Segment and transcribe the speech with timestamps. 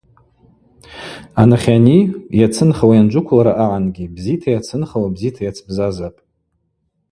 [1.41, 1.99] Анахьани,
[2.39, 6.19] йацынхауа йанджвыквылра агӏангьи бзита йацынхауа бзита йацбзазахпӏ.